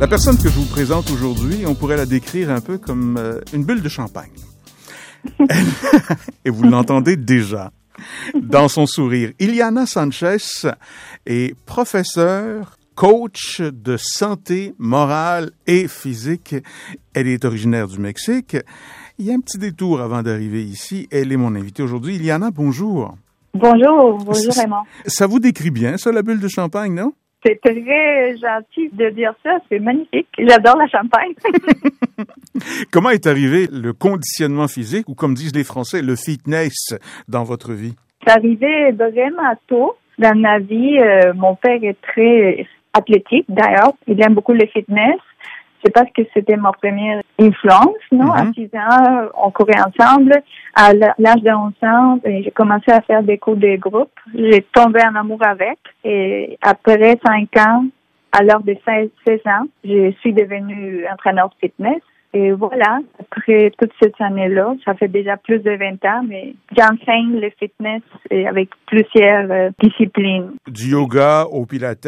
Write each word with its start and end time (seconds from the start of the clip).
La 0.00 0.08
personne 0.08 0.38
que 0.38 0.48
je 0.48 0.54
vous 0.54 0.64
présente 0.64 1.10
aujourd'hui, 1.10 1.66
on 1.66 1.74
pourrait 1.74 1.98
la 1.98 2.06
décrire 2.06 2.48
un 2.48 2.62
peu 2.62 2.78
comme 2.78 3.18
euh, 3.18 3.38
une 3.52 3.64
bulle 3.64 3.82
de 3.82 3.88
champagne. 3.90 4.30
Et 6.46 6.48
vous 6.48 6.62
l'entendez 6.62 7.18
déjà 7.18 7.70
dans 8.34 8.68
son 8.68 8.86
sourire. 8.86 9.32
Iliana 9.38 9.84
Sanchez 9.84 10.70
est 11.26 11.54
professeure, 11.66 12.78
coach 12.94 13.60
de 13.60 13.98
santé 13.98 14.74
morale 14.78 15.50
et 15.66 15.86
physique. 15.86 16.54
Elle 17.12 17.28
est 17.28 17.44
originaire 17.44 17.86
du 17.86 17.98
Mexique. 17.98 18.56
Il 19.18 19.26
y 19.26 19.30
a 19.30 19.34
un 19.34 19.40
petit 19.40 19.58
détour 19.58 20.00
avant 20.00 20.22
d'arriver 20.22 20.64
ici. 20.64 21.08
Elle 21.10 21.30
est 21.30 21.36
mon 21.36 21.54
invitée 21.54 21.82
aujourd'hui. 21.82 22.16
Iliana, 22.16 22.50
bonjour. 22.50 23.16
Bonjour, 23.52 24.16
bonjour 24.24 24.54
Raymond. 24.54 24.82
Ça 25.04 25.26
vous 25.26 25.40
décrit 25.40 25.70
bien, 25.70 25.98
ça, 25.98 26.10
la 26.10 26.22
bulle 26.22 26.40
de 26.40 26.48
champagne, 26.48 26.94
non? 26.94 27.12
C'est 27.44 27.60
très 27.60 28.36
gentil 28.36 28.90
de 28.92 29.10
dire 29.10 29.32
ça, 29.42 29.58
c'est 29.68 29.78
magnifique. 29.78 30.28
J'adore 30.38 30.76
la 30.76 30.88
champagne. 30.88 31.32
Comment 32.92 33.10
est 33.10 33.26
arrivé 33.26 33.66
le 33.72 33.92
conditionnement 33.92 34.68
physique, 34.68 35.08
ou 35.08 35.14
comme 35.14 35.34
disent 35.34 35.54
les 35.54 35.64
Français, 35.64 36.02
le 36.02 36.16
fitness 36.16 36.94
dans 37.28 37.44
votre 37.44 37.72
vie? 37.72 37.94
C'est 38.22 38.32
arrivé 38.32 38.92
vraiment 38.92 39.54
tôt 39.68 39.94
dans 40.18 40.38
ma 40.38 40.58
vie. 40.58 40.98
Euh, 40.98 41.32
mon 41.34 41.54
père 41.54 41.82
est 41.82 41.96
très 42.02 42.66
athlétique 42.92 43.46
d'ailleurs. 43.48 43.92
Il 44.06 44.20
aime 44.22 44.34
beaucoup 44.34 44.52
le 44.52 44.66
fitness. 44.66 45.18
C'est 45.82 45.92
parce 45.92 46.10
que 46.14 46.22
c'était 46.34 46.56
ma 46.56 46.72
première 46.72 47.22
influence, 47.38 47.96
non? 48.12 48.32
À 48.32 48.44
6 48.52 48.70
mhm. 48.72 48.80
ans, 48.80 49.28
on 49.42 49.50
courait 49.50 49.80
ensemble. 49.80 50.42
À 50.74 50.92
l'âge 50.92 51.42
de 51.42 51.50
11 51.50 51.72
ans, 51.82 52.18
ben, 52.22 52.42
j'ai 52.42 52.50
commencé 52.50 52.90
à 52.90 53.00
faire 53.00 53.22
des 53.22 53.38
cours 53.38 53.56
de 53.56 53.76
groupe. 53.76 54.12
J'ai 54.34 54.66
tombé 54.74 55.00
en 55.02 55.14
amour 55.14 55.38
avec. 55.42 55.78
Et 56.04 56.58
après 56.62 57.18
5 57.24 57.56
ans, 57.58 57.86
à 58.32 58.42
l'âge 58.42 58.64
de 58.64 58.76
16, 58.84 59.10
16 59.26 59.40
ans, 59.46 59.66
je 59.84 60.12
suis 60.20 60.32
devenue 60.32 61.04
entraîneur 61.10 61.48
de 61.48 61.54
fitness. 61.60 62.02
Et 62.32 62.52
voilà, 62.52 63.00
après 63.18 63.72
toute 63.76 63.90
cette 64.00 64.20
année-là, 64.20 64.74
ça 64.84 64.94
fait 64.94 65.08
déjà 65.08 65.36
plus 65.36 65.58
de 65.58 65.70
20 65.70 66.04
ans, 66.04 66.22
mais 66.28 66.54
j'enseigne 66.76 67.40
le 67.40 67.50
fitness 67.58 68.02
avec 68.30 68.68
plusieurs 68.86 69.50
euh, 69.50 69.70
disciplines. 69.82 70.52
Du 70.68 70.90
yoga 70.92 71.44
au 71.50 71.66
pilates, 71.66 72.06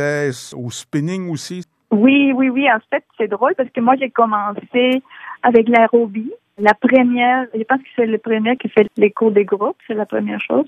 au 0.57 0.71
spinning 0.71 1.29
aussi? 1.29 1.65
Oui, 1.93 2.33
oui, 2.35 2.49
oui. 2.49 2.67
En 2.71 2.79
fait, 2.91 3.05
c'est 3.19 3.29
drôle 3.29 3.55
parce 3.55 3.69
que 3.71 3.81
moi, 3.81 3.95
j'ai 4.01 4.11
commencé 4.11 5.03
avec 5.43 5.69
l'aérobie. 5.69 6.33
La 6.59 6.75
première, 6.75 7.47
je 7.55 7.63
pense 7.63 7.79
que 7.79 7.89
c'est 7.97 8.07
le 8.07 8.19
premier 8.19 8.57
qui 8.57 8.69
fait 8.69 8.87
les 8.97 9.11
cours 9.11 9.31
des 9.31 9.45
groupes, 9.45 9.77
c'est 9.87 9.95
la 9.95 10.07
première 10.07 10.41
chose. 10.41 10.67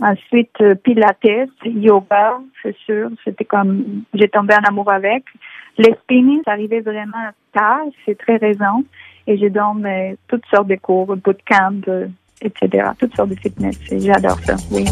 Ensuite, 0.00 0.60
euh, 0.60 0.74
pilates, 0.74 1.50
yoga, 1.64 2.38
c'est 2.62 2.76
sûr. 2.78 3.10
C'était 3.24 3.44
comme, 3.44 4.02
j'ai 4.12 4.28
tombé 4.28 4.54
en 4.54 4.68
amour 4.68 4.90
avec. 4.90 5.24
Les 5.78 5.92
spinning, 6.02 6.40
ça 6.44 6.52
arrivait 6.52 6.80
vraiment 6.80 7.30
tard, 7.52 7.84
c'est 8.04 8.18
très 8.18 8.36
récent. 8.36 8.82
Et 9.26 9.38
je 9.38 9.46
donne 9.46 9.86
euh, 9.86 10.14
toutes 10.28 10.46
sortes 10.46 10.68
de 10.68 10.76
cours, 10.76 11.16
bootcamp, 11.16 11.80
euh, 11.88 12.06
etc. 12.42 12.90
Toutes 12.98 13.14
sortes 13.16 13.30
de 13.30 13.36
fitness. 13.36 13.78
J'adore 13.90 14.38
ça, 14.40 14.56
oui. 14.70 14.84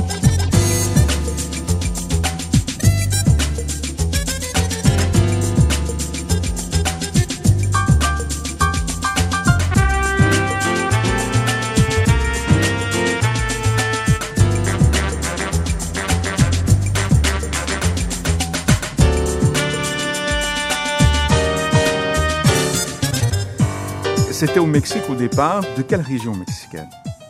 C'était 24.45 24.58
au 24.58 24.67
Mexique 24.67 25.08
au 25.08 25.14
départ. 25.14 25.61
De 25.79 25.83
quelle 25.83 26.01
région 26.01 26.33
mexicaine? 26.35 26.89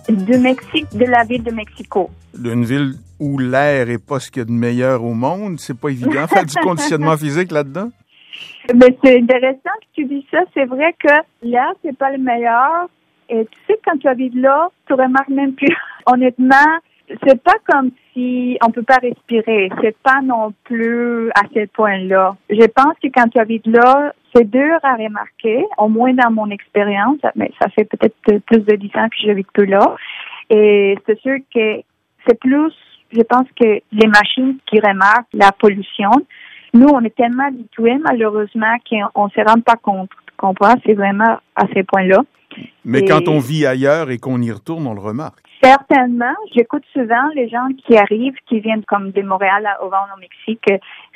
De 0.09 0.39
Mexique, 0.39 0.87
de 0.97 1.05
la 1.05 1.25
ville 1.25 1.43
de 1.43 1.53
Mexico. 1.53 2.09
D'une 2.33 2.65
ville 2.65 2.95
où 3.21 3.37
l'air 3.37 3.91
est 3.91 4.03
pas 4.03 4.19
ce 4.19 4.31
qu'il 4.31 4.41
y 4.41 4.45
a 4.45 4.47
de 4.47 4.51
meilleur 4.51 5.05
au 5.05 5.13
monde. 5.13 5.61
C'est 5.61 5.79
pas 5.79 5.91
évident 5.91 6.27
faire 6.27 6.47
du 6.47 6.55
conditionnement 6.65 7.15
physique 7.19 7.53
là-dedans? 7.53 7.91
Mais 8.75 8.97
c'est 9.05 9.19
intéressant 9.19 9.77
que 9.83 9.87
tu 9.95 10.07
dis 10.07 10.27
ça. 10.31 10.39
C'est 10.55 10.65
vrai 10.65 10.95
que 10.99 11.13
l'air, 11.43 11.75
c'est 11.85 11.95
pas 11.95 12.11
le 12.13 12.17
meilleur. 12.17 12.89
Et 13.29 13.45
tu 13.45 13.59
sais, 13.67 13.79
quand 13.85 13.99
tu 13.99 14.09
habites 14.09 14.35
là, 14.35 14.71
tu 14.87 14.95
remarques 14.95 15.29
même 15.29 15.53
plus. 15.53 15.77
Honnêtement, 16.07 16.79
c'est 17.27 17.43
pas 17.43 17.57
comme 17.71 17.91
si 18.15 18.57
on 18.65 18.71
peut 18.71 18.85
pas 18.85 19.01
respirer. 19.03 19.71
C'est 19.83 19.99
pas 19.99 20.23
non 20.25 20.55
plus 20.65 21.29
à 21.33 21.43
ce 21.53 21.67
point-là. 21.67 22.37
Je 22.49 22.67
pense 22.69 22.95
que 23.03 23.09
quand 23.15 23.29
tu 23.29 23.39
habites 23.39 23.67
là, 23.67 24.15
c'est 24.35 24.51
dur 24.51 24.79
à 24.83 24.95
remarquer, 24.95 25.65
au 25.79 25.89
moins 25.89 26.15
dans 26.15 26.31
mon 26.31 26.51
expérience, 26.51 27.19
mais 27.35 27.51
ça 27.61 27.69
fait 27.71 27.85
peut-être 27.85 28.17
plus 28.47 28.61
de 28.61 28.77
dix 28.77 28.91
ans 28.97 29.09
que 29.09 29.17
je 29.27 29.33
vis 29.33 29.47
plus 29.53 29.67
là. 29.67 29.97
Et 30.51 30.97
c'est 31.07 31.19
sûr 31.21 31.37
que 31.55 31.83
c'est 32.27 32.39
plus, 32.41 32.73
je 33.13 33.23
pense 33.23 33.47
que 33.61 33.81
les 33.93 34.07
machines 34.09 34.57
qui 34.67 34.81
remarquent 34.81 35.33
la 35.33 35.53
pollution. 35.53 36.11
Nous, 36.75 36.89
on 36.89 37.03
est 37.03 37.15
tellement 37.15 37.49
habitués, 37.49 37.99
malheureusement, 37.99 38.77
qu'on 38.89 39.25
ne 39.27 39.31
se 39.31 39.41
rend 39.41 39.61
pas 39.61 39.77
compte. 39.77 40.11
Comprends? 40.37 40.75
C'est 40.87 40.95
vraiment 40.95 41.39
à 41.55 41.67
ces 41.75 41.83
points-là. 41.83 42.23
Mais 42.85 43.05
quand 43.05 43.29
on 43.29 43.39
vit 43.39 43.67
ailleurs 43.67 44.11
et 44.11 44.19
qu'on 44.19 44.41
y 44.41 44.51
retourne, 44.51 44.87
on 44.87 44.95
le 44.95 45.01
remarque. 45.01 45.41
Certainement. 45.63 46.35
J'écoute 46.55 46.83
souvent 46.93 47.29
les 47.35 47.49
gens 47.49 47.69
qui 47.87 47.97
arrivent, 47.97 48.37
qui 48.49 48.61
viennent 48.61 48.85
comme 48.85 49.13
de 49.13 49.23
Montréal 49.23 49.69
au 49.81 49.89
Vent 49.89 50.07
au 50.15 50.19
Mexique. 50.19 50.67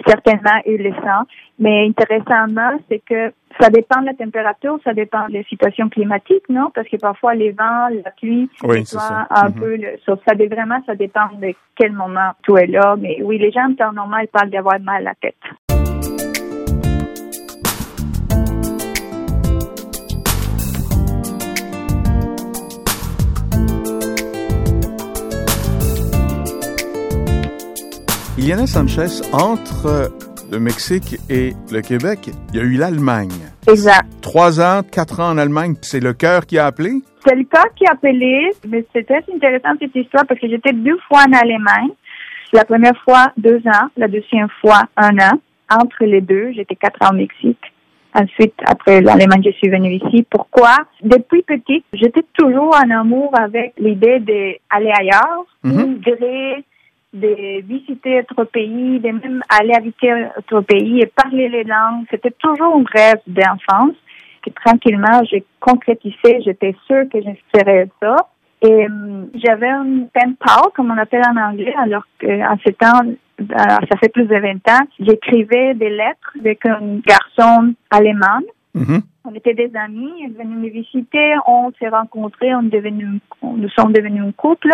Certainement, 0.06 0.60
ils 0.64 0.82
le 0.82 0.92
sentent. 0.94 1.28
Mais 1.58 1.86
intéressamment, 1.88 2.78
c'est 2.88 3.00
que 3.00 3.32
ça 3.60 3.70
dépend 3.70 4.00
de 4.02 4.06
la 4.06 4.14
température, 4.14 4.78
ça 4.84 4.92
dépend 4.92 5.26
de 5.28 5.34
la 5.34 5.42
situation 5.44 5.88
climatique, 5.88 6.44
non? 6.48 6.70
Parce 6.74 6.86
que 6.88 6.96
parfois, 6.96 7.34
les 7.34 7.50
vents, 7.52 7.88
la 8.04 8.10
pluie, 8.10 8.48
oui, 8.62 8.84
ça. 8.84 9.26
un 9.30 9.48
mm-hmm. 9.48 9.58
peu, 9.58 9.76
le, 9.76 9.96
ça, 10.04 10.34
vraiment, 10.34 10.78
ça 10.86 10.94
dépend 10.94 11.28
de 11.40 11.54
quel 11.74 11.92
moment 11.92 12.32
tout 12.42 12.56
est 12.58 12.66
là. 12.66 12.94
Mais 12.98 13.18
oui, 13.22 13.38
les 13.38 13.50
gens, 13.50 13.68
en 13.70 13.74
temps 13.74 13.92
normal, 13.92 14.28
parlent 14.28 14.50
d'avoir 14.50 14.78
mal 14.80 14.96
à 14.98 15.10
la 15.10 15.14
tête. 15.14 15.34
Iliana 28.46 28.68
Sanchez, 28.68 29.26
entre 29.32 30.12
le 30.52 30.60
Mexique 30.60 31.16
et 31.28 31.50
le 31.72 31.80
Québec, 31.80 32.30
il 32.50 32.56
y 32.56 32.60
a 32.60 32.62
eu 32.62 32.76
l'Allemagne. 32.76 33.32
Exact. 33.66 34.06
Trois 34.22 34.60
ans, 34.60 34.82
quatre 34.84 35.18
ans 35.18 35.30
en 35.30 35.36
Allemagne, 35.36 35.74
c'est 35.82 35.98
le 35.98 36.12
cœur 36.12 36.46
qui 36.46 36.56
a 36.56 36.66
appelé? 36.66 36.92
C'est 37.26 37.34
le 37.34 37.42
cœur 37.42 37.66
qui 37.74 37.84
a 37.88 37.94
appelé, 37.94 38.52
mais 38.68 38.86
c'est 38.92 39.04
très 39.04 39.24
intéressant 39.34 39.70
cette 39.80 39.96
histoire 39.96 40.24
parce 40.28 40.38
que 40.38 40.48
j'étais 40.48 40.72
deux 40.72 40.96
fois 41.08 41.24
en 41.28 41.32
Allemagne. 41.32 41.90
La 42.52 42.64
première 42.64 42.96
fois, 43.02 43.32
deux 43.36 43.60
ans. 43.66 43.88
La 43.96 44.06
deuxième 44.06 44.46
fois, 44.60 44.82
un 44.96 45.18
an. 45.18 45.40
Entre 45.68 46.04
les 46.04 46.20
deux, 46.20 46.52
j'étais 46.54 46.76
quatre 46.76 47.02
ans 47.02 47.10
au 47.10 47.16
Mexique. 47.16 47.72
Ensuite, 48.14 48.54
après 48.64 49.00
l'Allemagne, 49.00 49.42
je 49.44 49.50
suis 49.58 49.68
venue 49.68 49.94
ici. 49.94 50.24
Pourquoi? 50.30 50.76
Depuis 51.02 51.42
petite, 51.42 51.84
j'étais 51.92 52.22
toujours 52.38 52.76
en 52.76 52.90
amour 52.90 53.32
avec 53.36 53.72
l'idée 53.76 54.20
d'aller 54.20 54.92
ailleurs, 54.96 55.46
mm 55.64 55.96
de 57.16 57.62
visiter 57.62 58.20
autre 58.20 58.44
pays, 58.44 59.00
de 59.00 59.10
même 59.10 59.42
aller 59.48 59.74
habiter 59.74 60.12
autre 60.36 60.60
pays 60.62 61.00
et 61.00 61.06
parler 61.06 61.48
les 61.48 61.64
langues. 61.64 62.04
C'était 62.10 62.34
toujours 62.38 62.76
un 62.76 62.84
rêve 62.92 63.20
d'enfance 63.26 63.96
que 64.44 64.50
tranquillement 64.64 65.22
j'ai 65.30 65.44
concrétisé. 65.60 66.42
J'étais 66.44 66.74
sûre 66.86 67.04
que 67.12 67.20
je 67.20 67.30
ferais 67.54 67.88
ça. 68.00 68.16
Et 68.62 68.86
hum, 68.86 69.28
j'avais 69.34 69.68
un 69.68 70.06
pen 70.12 70.34
pal, 70.36 70.70
comme 70.74 70.90
on 70.90 70.98
appelle 70.98 71.22
en 71.28 71.36
anglais, 71.36 71.74
alors 71.78 72.04
qu'en 72.20 72.56
ce 72.64 72.70
temps, 72.70 73.06
euh, 73.40 73.44
ça 73.48 73.98
fait 74.00 74.08
plus 74.08 74.24
de 74.24 74.34
20 74.34 74.68
ans, 74.70 74.86
j'écrivais 74.98 75.74
des 75.74 75.90
lettres 75.90 76.32
avec 76.40 76.64
un 76.64 77.00
garçon 77.06 77.74
allemand. 77.90 78.40
Mm-hmm. 78.74 79.00
On 79.26 79.34
était 79.34 79.54
des 79.54 79.70
amis, 79.76 80.10
il 80.20 80.26
est 80.26 80.42
venu 80.42 80.56
me 80.56 80.68
visiter, 80.68 81.34
on 81.46 81.70
s'est 81.78 81.88
rencontrés, 81.88 82.54
on, 82.54 82.62
devenu, 82.62 83.20
nous 83.42 83.68
sommes 83.70 83.92
devenus 83.92 84.22
un 84.22 84.32
couple. 84.32 84.70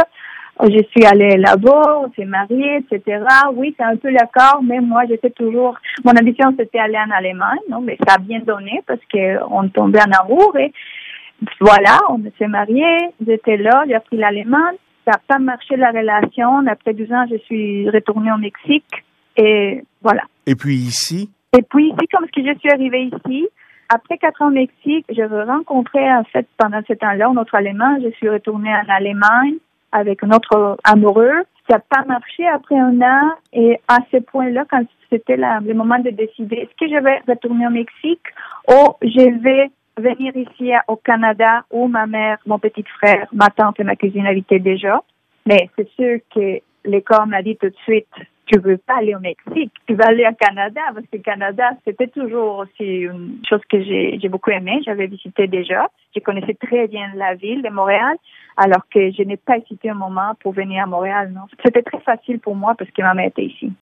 Oh, 0.58 0.66
je 0.68 0.84
suis 0.90 1.04
allée 1.04 1.38
là-bas, 1.38 2.00
on 2.04 2.12
s'est 2.12 2.26
mariés, 2.26 2.78
etc. 2.78 3.24
Oui, 3.54 3.74
c'est 3.76 3.84
un 3.84 3.96
peu 3.96 4.10
l'accord, 4.10 4.60
mais 4.62 4.80
moi, 4.80 5.02
j'étais 5.08 5.30
toujours, 5.30 5.76
mon 6.04 6.12
ambition, 6.12 6.54
c'était 6.58 6.78
aller 6.78 6.98
en 6.98 7.10
Allemagne, 7.10 7.58
non, 7.70 7.80
mais 7.80 7.96
ça 8.06 8.14
a 8.14 8.18
bien 8.18 8.40
donné 8.40 8.82
parce 8.86 9.00
qu'on 9.10 9.68
tombait 9.68 10.02
en 10.02 10.24
amour 10.24 10.56
et 10.58 10.72
voilà, 11.58 11.98
on 12.10 12.20
s'est 12.38 12.48
mariés, 12.48 12.98
j'étais 13.26 13.56
là, 13.56 13.84
j'ai 13.88 13.94
appris 13.94 14.16
l'allemand, 14.16 14.70
ça 15.04 15.12
n'a 15.12 15.20
pas 15.26 15.38
marché 15.38 15.76
la 15.76 15.90
relation. 15.90 16.64
Après 16.68 16.94
deux 16.94 17.10
ans, 17.12 17.24
je 17.30 17.36
suis 17.38 17.88
retournée 17.90 18.30
au 18.32 18.38
Mexique 18.38 19.04
et 19.36 19.82
voilà. 20.02 20.22
Et 20.46 20.54
puis 20.54 20.74
ici? 20.74 21.30
Et 21.56 21.62
puis 21.62 21.88
ici, 21.88 22.06
comme 22.12 22.26
ce 22.26 22.40
que 22.40 22.46
je 22.46 22.58
suis 22.58 22.70
arrivée 22.70 23.04
ici, 23.04 23.48
après 23.88 24.18
quatre 24.18 24.42
ans 24.42 24.48
au 24.48 24.52
Mexique, 24.52 25.04
je 25.10 25.22
rencontré, 25.46 26.00
en 26.12 26.24
fait, 26.24 26.46
pendant 26.56 26.80
ce 26.86 26.94
temps-là, 26.94 27.28
un 27.28 27.36
autre 27.36 27.54
Allemand. 27.54 27.98
Je 28.02 28.10
suis 28.12 28.28
retournée 28.28 28.72
en 28.72 28.88
Allemagne 28.88 29.56
avec 29.92 30.22
un 30.24 30.30
autre 30.30 30.76
amoureux. 30.84 31.44
Ça 31.68 31.76
n'a 31.76 31.78
pas 31.78 32.04
marché 32.06 32.46
après 32.48 32.78
un 32.78 33.00
an 33.00 33.32
et 33.52 33.78
à 33.88 33.98
ce 34.10 34.16
point-là, 34.18 34.64
quand 34.68 34.82
c'était 35.10 35.36
le 35.36 35.74
moment 35.74 35.98
de 35.98 36.10
décider 36.10 36.56
est-ce 36.56 36.76
que 36.78 36.90
je 36.92 37.00
vais 37.02 37.20
retourner 37.28 37.66
au 37.66 37.70
Mexique 37.70 38.26
ou 38.68 38.94
je 39.02 39.42
vais 39.42 39.70
venir 39.96 40.36
ici 40.36 40.72
au 40.88 40.96
Canada 40.96 41.64
où 41.70 41.86
ma 41.86 42.06
mère, 42.06 42.38
mon 42.46 42.58
petit 42.58 42.84
frère, 42.98 43.28
ma 43.32 43.48
tante 43.48 43.78
et 43.78 43.84
ma 43.84 43.94
cousine 43.94 44.26
habitaient 44.26 44.58
déjà. 44.58 45.02
Mais 45.46 45.68
c'est 45.76 45.88
sûr 45.90 46.18
que 46.34 46.60
l'école 46.84 47.28
m'a 47.28 47.42
dit 47.42 47.56
tout 47.56 47.68
de 47.68 47.76
suite, 47.84 48.08
tu 48.52 48.58
veux 48.58 48.76
pas 48.76 48.98
aller 48.98 49.14
au 49.14 49.20
Mexique, 49.20 49.72
tu 49.86 49.94
vas 49.94 50.08
aller 50.08 50.26
au 50.30 50.34
Canada 50.34 50.80
parce 50.92 51.06
que 51.06 51.16
le 51.16 51.22
Canada, 51.22 51.70
c'était 51.86 52.08
toujours 52.08 52.58
aussi 52.58 52.84
une 52.84 53.38
chose 53.48 53.62
que 53.70 53.82
j'ai, 53.82 54.28
beaucoup 54.28 54.50
aimé. 54.50 54.80
J'avais 54.84 55.06
visité 55.06 55.46
déjà. 55.46 55.88
Je 56.14 56.20
connaissais 56.20 56.54
très 56.54 56.86
bien 56.86 57.10
la 57.14 57.34
ville 57.34 57.62
de 57.62 57.70
Montréal, 57.70 58.16
alors 58.58 58.82
que 58.92 59.10
je 59.10 59.22
n'ai 59.22 59.38
pas 59.38 59.56
hésité 59.56 59.88
un 59.88 59.94
moment 59.94 60.34
pour 60.40 60.52
venir 60.52 60.84
à 60.84 60.86
Montréal. 60.86 61.32
Non, 61.34 61.42
c'était 61.64 61.82
très 61.82 62.00
facile 62.00 62.40
pour 62.40 62.54
moi 62.54 62.74
parce 62.76 62.90
que 62.90 63.00
ma 63.00 63.14
mère 63.14 63.28
était 63.28 63.46
ici. 63.46 63.72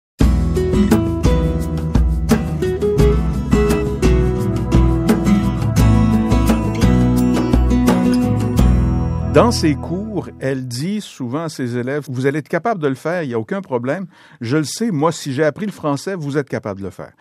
Dans 9.35 9.51
ses 9.51 9.75
cours, 9.75 10.00
elle 10.41 10.67
dit 10.67 11.01
souvent 11.01 11.45
à 11.45 11.49
ses 11.49 11.77
élèves, 11.77 12.05
vous 12.09 12.27
allez 12.27 12.39
être 12.39 12.49
capable 12.49 12.81
de 12.81 12.89
le 12.89 12.95
faire, 12.95 13.23
il 13.23 13.29
n'y 13.29 13.35
a 13.35 13.39
aucun 13.39 13.61
problème. 13.61 14.07
Je 14.41 14.57
le 14.57 14.65
sais, 14.65 14.91
moi, 14.91 15.13
si 15.13 15.33
j'ai 15.33 15.45
appris 15.45 15.67
le 15.67 15.73
français, 15.73 16.15
vous 16.15 16.39
êtes 16.39 16.49
capable 16.49 16.81
de 16.81 16.87
le 16.87 16.91
faire. 16.91 17.13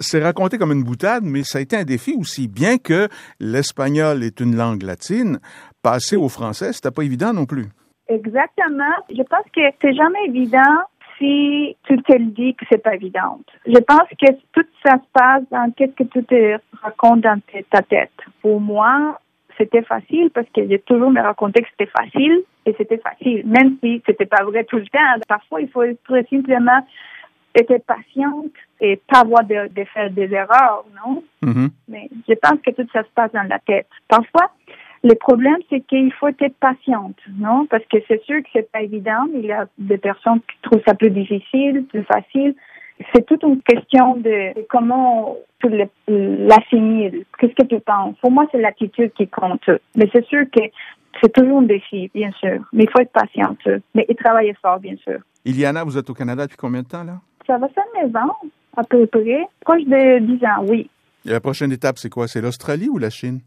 C'est 0.00 0.22
raconté 0.22 0.58
comme 0.58 0.72
une 0.72 0.82
boutade, 0.82 1.22
mais 1.24 1.42
ça 1.44 1.58
a 1.58 1.60
été 1.60 1.76
un 1.76 1.84
défi 1.84 2.14
aussi. 2.18 2.48
Bien 2.48 2.78
que 2.78 3.08
l'espagnol 3.40 4.22
est 4.22 4.40
une 4.40 4.56
langue 4.56 4.82
latine, 4.82 5.38
passer 5.82 6.16
au 6.16 6.28
français, 6.28 6.72
c'était 6.72 6.90
pas 6.90 7.04
évident 7.04 7.32
non 7.32 7.46
plus. 7.46 7.68
Exactement. 8.08 8.94
Je 9.08 9.22
pense 9.22 9.44
que 9.54 9.60
c'est 9.80 9.94
jamais 9.94 10.26
évident 10.26 10.82
si 11.18 11.76
tu 11.84 11.96
te 12.02 12.12
le 12.12 12.26
dis 12.26 12.54
que 12.54 12.64
c'est 12.70 12.82
pas 12.82 12.94
évident. 12.94 13.40
Je 13.66 13.78
pense 13.78 14.08
que 14.20 14.32
tout 14.52 14.66
ça 14.84 14.94
se 14.96 15.08
passe 15.12 15.42
dans 15.50 15.70
qu'est-ce 15.72 15.92
que 15.92 16.04
tu 16.04 16.24
te 16.24 16.58
racontes 16.82 17.20
dans 17.20 17.40
ta 17.70 17.82
tête. 17.82 18.10
Pour 18.40 18.60
moi, 18.60 19.20
c'était 19.62 19.82
facile 19.82 20.30
parce 20.30 20.48
que 20.54 20.66
j'ai 20.68 20.80
toujours 20.80 21.10
me 21.10 21.20
raconté 21.20 21.62
que 21.62 21.68
c'était 21.70 21.90
facile 21.90 22.42
et 22.66 22.74
c'était 22.76 22.98
facile, 22.98 23.42
même 23.46 23.76
si 23.82 24.02
c'était 24.04 24.26
pas 24.26 24.42
vrai 24.44 24.64
tout 24.64 24.76
le 24.76 24.86
temps. 24.86 24.98
Parfois, 25.28 25.60
il 25.60 25.68
faut 25.68 25.82
être 25.82 25.98
simplement 26.30 26.86
être 27.54 27.84
patiente 27.84 28.52
et 28.80 28.96
pas 28.96 29.20
avoir 29.20 29.44
de, 29.44 29.84
faire 29.92 30.10
des 30.10 30.32
erreurs, 30.32 30.84
non? 31.04 31.22
Mm-hmm. 31.42 31.68
Mais 31.88 32.08
je 32.28 32.34
pense 32.34 32.58
que 32.64 32.70
tout 32.70 32.88
ça 32.92 33.02
se 33.02 33.10
passe 33.14 33.32
dans 33.32 33.46
la 33.48 33.58
tête. 33.58 33.88
Parfois, 34.08 34.50
le 35.04 35.14
problème, 35.14 35.58
c'est 35.68 35.80
qu'il 35.80 36.12
faut 36.14 36.28
être 36.28 36.56
patiente, 36.58 37.18
non? 37.38 37.66
Parce 37.66 37.84
que 37.86 37.98
c'est 38.08 38.22
sûr 38.24 38.42
que 38.42 38.48
c'est 38.52 38.70
pas 38.72 38.82
évident. 38.82 39.26
Il 39.34 39.44
y 39.44 39.52
a 39.52 39.66
des 39.76 39.98
personnes 39.98 40.40
qui 40.40 40.56
trouvent 40.62 40.82
ça 40.86 40.94
plus 40.94 41.10
difficile, 41.10 41.84
plus 41.90 42.04
facile 42.04 42.54
c'est 43.14 43.26
toute 43.26 43.42
une 43.42 43.60
question 43.62 44.16
de 44.16 44.66
comment 44.68 45.36
tu 45.60 45.68
l'assimiles. 46.08 47.24
Qu'est-ce 47.38 47.54
que 47.54 47.66
tu 47.66 47.80
penses? 47.80 48.16
Pour 48.20 48.30
moi, 48.30 48.46
c'est 48.52 48.60
l'attitude 48.60 49.12
qui 49.14 49.28
compte. 49.28 49.68
Mais 49.96 50.08
c'est 50.12 50.24
sûr 50.26 50.44
que 50.54 50.62
c'est 51.20 51.32
toujours 51.32 51.58
un 51.58 51.62
défi, 51.62 52.10
bien 52.14 52.30
sûr. 52.32 52.60
Mais 52.72 52.84
il 52.84 52.90
faut 52.90 53.00
être 53.00 53.12
patiente. 53.12 53.58
Mais 53.94 54.06
et 54.08 54.14
travailler 54.14 54.54
fort, 54.60 54.80
bien 54.80 54.96
sûr. 54.96 55.18
Iliana, 55.44 55.84
vous 55.84 55.98
êtes 55.98 56.08
au 56.08 56.14
Canada 56.14 56.44
depuis 56.44 56.56
combien 56.56 56.82
de 56.82 56.88
temps, 56.88 57.04
là? 57.04 57.20
Ça 57.46 57.58
va 57.58 57.68
faire 57.68 57.84
9 58.04 58.16
ans, 58.16 58.36
à 58.76 58.84
peu 58.84 59.06
près. 59.06 59.46
Proche 59.60 59.84
de 59.84 60.18
10 60.20 60.44
ans, 60.44 60.64
oui. 60.68 60.88
Et 61.26 61.30
la 61.30 61.40
prochaine 61.40 61.72
étape, 61.72 61.98
c'est 61.98 62.10
quoi? 62.10 62.28
C'est 62.28 62.40
l'Australie 62.40 62.88
ou 62.88 62.98
la 62.98 63.10
Chine? 63.10 63.40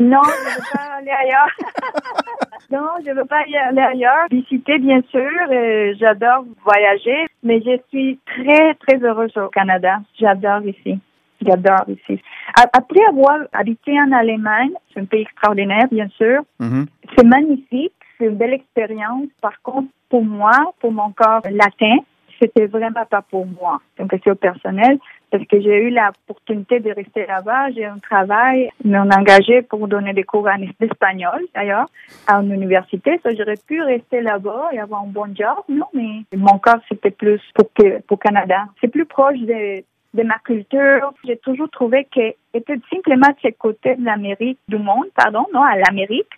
Non, 0.00 0.22
je 0.22 0.30
ne 0.30 0.76
pas 0.76 0.94
aller 0.98 1.10
ailleurs. 1.10 1.50
non, 2.70 2.88
je 3.04 3.10
ne 3.10 3.14
veux 3.14 3.24
pas 3.24 3.40
aller 3.40 3.80
ailleurs. 3.80 4.26
Visiter, 4.30 4.78
bien 4.78 5.00
sûr. 5.10 5.30
Euh, 5.50 5.94
j'adore 5.98 6.44
voyager, 6.64 7.26
mais 7.42 7.60
je 7.60 7.78
suis 7.88 8.18
très, 8.26 8.74
très 8.74 9.02
heureuse 9.02 9.36
au 9.36 9.48
Canada. 9.48 10.00
J'adore 10.18 10.62
ici. 10.66 10.98
J'adore 11.40 11.84
ici. 11.88 12.20
Après 12.54 13.04
avoir 13.08 13.38
habité 13.52 13.92
en 14.00 14.12
Allemagne, 14.12 14.72
c'est 14.92 15.00
un 15.00 15.04
pays 15.04 15.22
extraordinaire, 15.22 15.86
bien 15.90 16.08
sûr. 16.08 16.42
Mm-hmm. 16.60 16.86
C'est 17.16 17.24
magnifique. 17.24 17.92
C'est 18.18 18.26
une 18.26 18.36
belle 18.36 18.54
expérience. 18.54 19.28
Par 19.40 19.60
contre, 19.62 19.88
pour 20.08 20.24
moi, 20.24 20.72
pour 20.80 20.92
mon 20.92 21.12
corps 21.12 21.42
latin, 21.50 21.98
c'était 22.40 22.66
vraiment 22.66 23.04
pas 23.08 23.22
pour 23.22 23.46
moi. 23.46 23.80
Donc, 23.98 24.10
c'est 24.12 24.30
au 24.30 24.34
personnel 24.34 24.98
parce 25.30 25.44
que 25.44 25.60
j'ai 25.60 25.84
eu 25.84 25.90
l'opportunité 25.90 26.80
de 26.80 26.90
rester 26.92 27.26
là-bas. 27.26 27.70
J'ai 27.72 27.84
un 27.84 27.98
travail, 27.98 28.70
m'ont 28.84 29.10
engagé 29.10 29.62
pour 29.62 29.86
donner 29.88 30.12
des 30.12 30.24
cours 30.24 30.46
en 30.46 30.62
espagnol, 30.80 31.44
d'ailleurs, 31.54 31.86
à 32.26 32.40
une 32.40 32.52
université. 32.52 33.20
Ça, 33.22 33.30
j'aurais 33.36 33.58
pu 33.66 33.82
rester 33.82 34.20
là-bas 34.20 34.70
et 34.72 34.78
avoir 34.78 35.02
un 35.02 35.08
bon 35.08 35.34
job, 35.34 35.58
non, 35.68 35.86
mais 35.94 36.24
mon 36.36 36.58
cas, 36.58 36.80
c'était 36.88 37.10
plus 37.10 37.40
pour 37.54 37.72
que, 37.72 38.00
pour 38.02 38.18
Canada. 38.18 38.66
C'est 38.80 38.88
plus 38.88 39.06
proche 39.06 39.38
de, 39.38 39.82
de 40.14 40.22
ma 40.22 40.38
culture. 40.44 41.12
J'ai 41.24 41.36
toujours 41.36 41.70
trouvé 41.70 42.06
que 42.14 42.34
était 42.54 42.78
simplement 42.90 43.28
de 43.28 43.36
ce 43.42 43.48
côté 43.58 43.96
de 43.96 44.04
l'Amérique, 44.04 44.58
du 44.68 44.78
monde, 44.78 45.06
pardon, 45.14 45.46
non, 45.52 45.62
à 45.62 45.76
l'Amérique, 45.76 46.30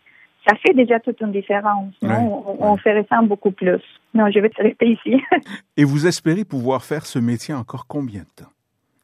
ça 0.48 0.56
fait 0.56 0.74
déjà 0.74 0.98
toute 1.00 1.20
une 1.20 1.32
différence. 1.32 1.92
Non? 2.02 2.56
on, 2.60 2.76
fait 2.76 2.98
ressemble 2.98 3.28
beaucoup 3.28 3.50
plus. 3.50 3.80
Non, 4.14 4.30
je 4.30 4.40
vais 4.40 4.50
rester 4.56 4.88
ici. 4.88 5.22
et 5.76 5.84
vous 5.84 6.06
espérez 6.06 6.44
pouvoir 6.44 6.82
faire 6.84 7.06
ce 7.06 7.18
métier 7.18 7.54
encore 7.54 7.86
combien 7.86 8.22
de 8.22 8.44
temps? 8.44 8.50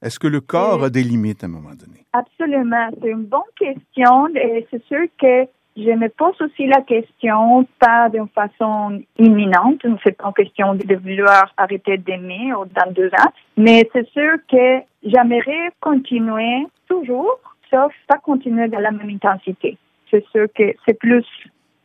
Est-ce 0.02 0.18
que 0.18 0.26
le 0.26 0.40
corps 0.40 0.84
a 0.84 0.90
des 0.90 1.02
limites 1.02 1.42
à 1.42 1.46
un 1.46 1.50
moment 1.50 1.74
donné? 1.74 2.04
Absolument. 2.12 2.88
C'est 3.00 3.10
une 3.10 3.24
bonne 3.24 3.40
question 3.56 4.28
et 4.34 4.66
c'est 4.70 4.84
sûr 4.84 5.06
que 5.18 5.46
je 5.76 5.90
me 5.90 6.08
pose 6.08 6.40
aussi 6.40 6.66
la 6.66 6.80
question, 6.80 7.66
pas 7.78 8.08
d'une 8.08 8.28
façon 8.28 9.02
imminente, 9.18 9.82
c'est 10.02 10.16
pas 10.16 10.28
une 10.28 10.44
question 10.44 10.74
de 10.74 10.94
vouloir 10.96 11.52
arrêter 11.56 11.98
d'aimer 11.98 12.52
dans 12.74 12.90
deux 12.92 13.08
ans, 13.08 13.32
mais 13.58 13.88
c'est 13.92 14.08
sûr 14.08 14.38
que 14.50 14.80
j'aimerais 15.02 15.70
continuer 15.80 16.66
toujours, 16.88 17.38
sauf 17.70 17.92
pas 18.08 18.18
continuer 18.18 18.68
dans 18.68 18.80
la 18.80 18.90
même 18.90 19.10
intensité. 19.10 19.76
C'est 20.10 20.24
sûr 20.28 20.46
que 20.54 20.74
c'est 20.86 20.98
plus 20.98 21.26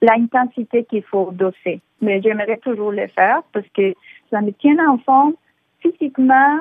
l'intensité 0.01 0.85
qu'il 0.85 1.03
faut 1.03 1.31
doser, 1.31 1.81
mais 2.01 2.21
j'aimerais 2.21 2.57
toujours 2.57 2.91
le 2.91 3.07
faire 3.07 3.41
parce 3.51 3.67
que 3.75 3.93
ça 4.29 4.39
me 4.39 4.51
tient 4.51 4.77
en 4.87 4.99
forme 4.99 5.33
physiquement, 5.81 6.59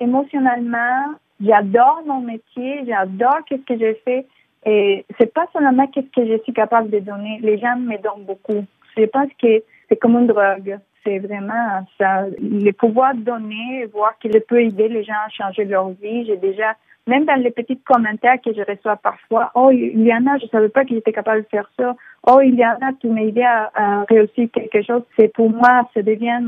émotionnellement, 0.00 1.14
j'adore 1.44 2.02
mon 2.06 2.20
métier, 2.20 2.84
j'adore 2.86 3.40
ce 3.48 3.56
que 3.56 3.78
je 3.78 3.94
fais. 4.04 4.26
Et 4.66 5.04
c'est 5.18 5.32
pas 5.32 5.46
seulement 5.52 5.86
qu'est-ce 5.86 6.10
que 6.14 6.26
je 6.26 6.42
suis 6.42 6.52
capable 6.52 6.90
de 6.90 6.98
donner. 6.98 7.38
Les 7.42 7.58
gens 7.58 7.76
me 7.76 7.96
donnent 7.96 8.26
beaucoup. 8.26 8.64
Je 8.96 9.04
pense 9.04 9.28
que 9.40 9.62
c'est 9.88 9.96
comme 9.96 10.18
une 10.18 10.26
drogue. 10.26 10.78
C'est 11.04 11.18
vraiment 11.18 11.86
ça. 11.98 12.26
Le 12.38 12.72
pouvoir 12.72 13.14
de 13.14 13.20
donner, 13.20 13.86
voir 13.86 14.18
qu'il 14.18 14.38
peut 14.42 14.60
aider 14.60 14.88
les 14.88 15.02
gens 15.02 15.14
à 15.26 15.30
changer 15.30 15.64
leur 15.64 15.88
vie. 15.90 16.26
J'ai 16.26 16.36
déjà, 16.36 16.74
même 17.06 17.24
dans 17.24 17.40
les 17.40 17.50
petits 17.50 17.78
commentaires 17.78 18.40
que 18.44 18.52
je 18.52 18.60
reçois 18.60 18.96
parfois, 18.96 19.50
oh, 19.54 19.70
Iliana, 19.70 20.36
je 20.36 20.46
savais 20.48 20.68
pas 20.68 20.84
que 20.84 20.90
j'étais 20.90 21.12
capable 21.12 21.42
de 21.42 21.48
faire 21.48 21.70
ça. 21.78 21.96
Oh, 22.26 22.40
Iliana, 22.42 22.90
tu 23.00 23.08
m'as 23.08 23.22
à, 23.46 23.70
à, 23.74 24.04
réussir 24.04 24.50
quelque 24.52 24.82
chose. 24.82 25.02
C'est 25.18 25.32
pour 25.32 25.48
moi, 25.48 25.88
ça 25.94 26.02
devient 26.02 26.42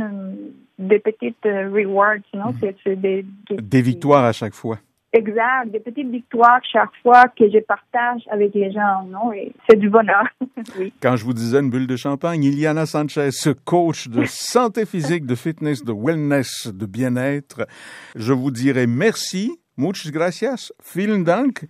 des 0.78 0.98
petites 0.98 1.46
euh, 1.46 1.70
rewards, 1.70 2.22
non? 2.34 2.52
Mhm. 2.52 2.72
C'est 2.84 2.96
des, 3.00 3.24
des, 3.50 3.82
victoires 3.82 4.24
à 4.24 4.32
chaque 4.32 4.54
fois. 4.54 4.78
Exact, 5.12 5.70
des 5.70 5.80
petites 5.80 6.08
victoires 6.08 6.60
chaque 6.70 6.90
fois 7.02 7.24
que 7.38 7.44
je 7.50 7.58
partage 7.58 8.22
avec 8.30 8.54
les 8.54 8.72
gens, 8.72 9.04
non? 9.06 9.32
Et 9.32 9.52
c'est 9.68 9.78
du 9.78 9.90
bonheur. 9.90 10.24
oui. 10.78 10.92
Quand 11.02 11.16
je 11.16 11.24
vous 11.24 11.34
disais 11.34 11.60
une 11.60 11.68
bulle 11.68 11.86
de 11.86 11.96
champagne, 11.96 12.44
Iliana 12.44 12.86
Sanchez, 12.86 13.30
coach 13.64 14.08
de 14.08 14.24
santé 14.26 14.86
physique, 14.86 15.26
de 15.26 15.34
fitness, 15.34 15.84
de 15.84 15.92
wellness, 15.92 16.68
de 16.72 16.86
bien-être, 16.86 17.66
je 18.16 18.32
vous 18.32 18.50
dirais 18.50 18.86
merci. 18.86 19.58
Muchas 19.76 20.10
gracias, 20.10 20.70
vielen 20.94 21.24
Dank, 21.24 21.64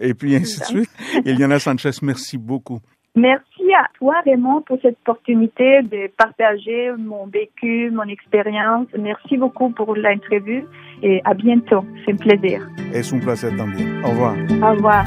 et 0.00 0.12
puis 0.14 0.34
ainsi 0.34 0.58
de 0.58 0.64
suite. 0.64 0.90
Iliana 1.24 1.60
Sanchez, 1.60 1.92
merci 2.02 2.36
beaucoup. 2.36 2.80
Merci 3.16 3.72
à 3.78 3.86
toi, 3.96 4.16
Raymond, 4.24 4.62
pour 4.62 4.78
cette 4.82 4.98
opportunité 5.02 5.82
de 5.82 6.10
partager 6.16 6.90
mon 6.98 7.26
vécu, 7.26 7.90
mon 7.92 8.08
expérience. 8.08 8.88
Merci 8.98 9.36
beaucoup 9.36 9.70
pour 9.70 9.94
l'interview 9.94 10.64
et 11.02 11.20
à 11.24 11.34
bientôt. 11.34 11.84
C'est 12.04 12.12
un 12.12 12.16
plaisir. 12.16 12.68
Es 12.92 13.12
un 13.12 13.20
placer 13.20 13.56
también. 13.56 14.02
Au 14.04 14.10
revoir. 14.10 14.34
Au 14.62 14.74
revoir. 14.74 15.04